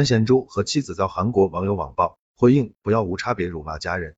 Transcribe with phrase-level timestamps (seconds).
[0.00, 4.16] 安贤洙和妻子遭韩国网友网暴，回应不要无差别辱骂家人。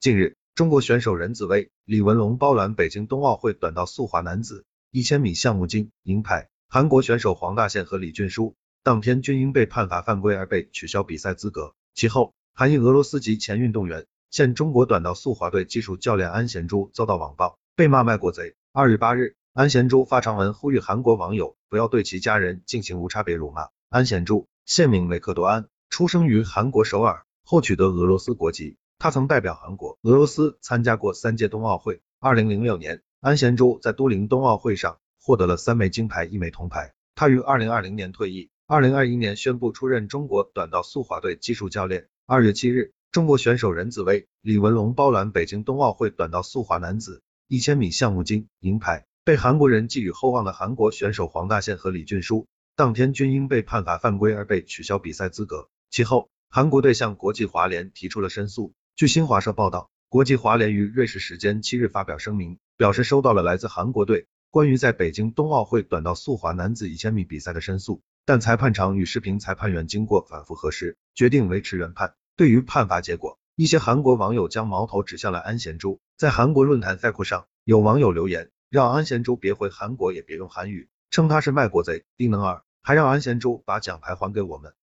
[0.00, 11.74] 近日，中国选手任子威、李文龙包揽北京冬奥会短道速滑男子一千米项目金银牌，韩国选手黄大宪和李俊书当天均因被判罚犯规而被取消比赛资格。
[11.94, 18.54] 其后，韩裔俄罗斯籍前运动员、现中国短道速滑队技术教练安贤洙遭到网暴，被骂卖国贼。
[18.72, 23.68] 二月八日，安贤洙发长文呼吁韩国网友不要对其家人进行无差别辱骂。
[23.90, 24.46] 安贤洙。
[24.66, 28.78] 现名雷克多安，出生于韩国首尔，后取得俄罗斯国籍。
[28.98, 32.00] 他曾代表韩国、俄罗斯参加过三届冬奥会。
[32.18, 36.94] 二零零六年，安贤洙在都灵冬奥会上获得了三枚金牌、一枚铜牌。
[37.14, 42.08] 他于二零二零年退役，二零二一年宣布出任中国短道速滑队技术教练。
[42.24, 52.46] 二月七日，中国选手任子威、李文龙包揽北京冬奥会短道速滑男子一千米项目金银牌，被韩国人寄予厚望的韩国选手黄大宪和李俊书。
[52.76, 55.68] 当天均因被判罚犯规而被取消比赛资格。
[55.90, 58.74] 其后，韩国队向国际滑联提出了申诉。
[58.96, 72.14] 据新华社报道，国际滑联于瑞士时间七日发表声明，表示收到了来自韩国队关于在北京冬奥会短道速滑男子一千米比赛的申诉，但裁判长与视频裁判员经过反复核实，决定维持原判。
[72.34, 76.00] 对于判罚结果，一些韩国网友将矛头指向了安贤洙。
[76.16, 80.88] 在韩国论坛赛库上，有网友留言，让安贤洙别回韩国，也别用韩语。
[81.10, 84.74] 称他是卖国贼、低能儿，还让安贤洙把奖牌还给我们。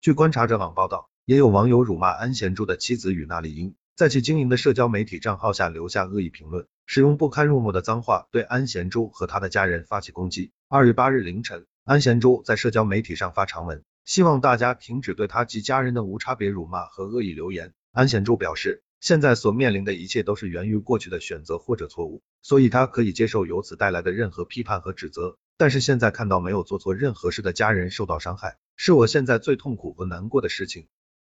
[0.00, 10.52] 据观察者网报道，也有网友辱骂安贤洙的妻子与那丽英，在其经营的社交媒体账号下留下恶意评论，使用不堪入目的脏话对安贤洙和他的家人发起攻击。
[10.68, 17.74] 二月八日凌晨，安贤洙在社交媒体上发长文，希望大家停止对他及家人的无差别辱骂和恶意留言。
[17.90, 25.36] 安贤洙表示，现在所面临的一切都是源于过去的选择或者错误，所以他可以接受由此带来的任何批判和指责。
[25.56, 30.86] 但是现在看到没有做错任何事的家人受到伤害，是我现在最痛苦和难过的事情。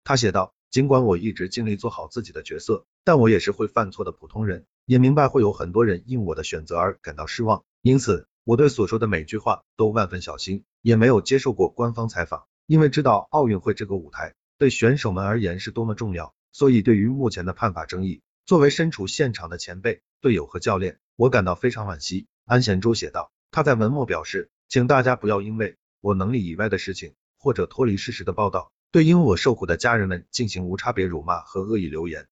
[0.04, 7.64] 他写道，尽管我一直尽力做好自己的角色，但我也是会犯错的普通人，也明白会有很多人因我的选择而感到失望。
[7.82, 16.34] 因此，我对所说的每句话都万分小心，也没有接受过官方采访，因为知道奥运会这个舞台对选手们而言是多么重要。
[16.54, 22.28] 所以，对于目前的判罚争议，作为身处现场的前辈、队友和教练，我感到非常惋惜。
[22.46, 23.32] 安贤洙写道。
[23.50, 32.28] 他在文末表示，请大家不要因为我能力以外的事情，或者脱离事实的报道，对因我受苦的家人们进行无差别辱骂和恶意留言。